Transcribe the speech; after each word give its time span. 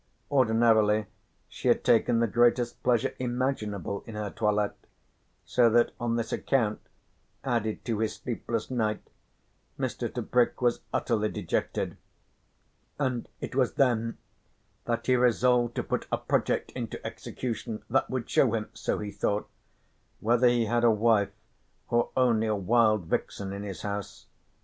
Ordinarily 0.31 1.05
she 1.47 1.67
had 1.67 1.83
taken 1.83 2.17
the 2.17 2.25
greatest 2.25 2.81
pleasure 2.81 3.13
imaginable 3.19 4.01
in 4.07 4.15
her 4.15 4.31
toilet, 4.31 4.73
so 5.45 5.69
that 5.69 5.91
on 5.99 6.15
this 6.15 6.33
account, 6.33 6.79
added 7.43 7.85
to 7.85 7.99
his 7.99 8.15
sleepless 8.15 8.71
night, 8.71 9.07
Mr. 9.77 10.11
Tebrick 10.11 10.59
was 10.59 10.79
utterly 10.91 11.29
dejected, 11.29 11.97
and 12.97 13.29
it 13.41 13.53
was 13.53 13.73
then 13.75 14.17
that 14.85 15.05
he 15.05 15.15
resolved 15.15 15.75
to 15.75 15.83
put 15.83 16.07
a 16.11 16.17
project 16.17 16.71
into 16.71 16.99
execution 17.05 17.83
that 17.87 18.09
would 18.09 18.27
show 18.27 18.55
him, 18.55 18.71
so 18.73 18.97
he 18.97 19.11
thought, 19.11 19.47
whether 20.19 20.47
he 20.47 20.65
had 20.65 20.83
a 20.83 20.89
wife 20.89 21.29
or 21.89 22.09
only 22.17 22.47
a 22.47 22.55
wild 22.55 23.05
vixen 23.05 23.53
in 23.53 23.61
his 23.61 23.83
house. 23.83 24.25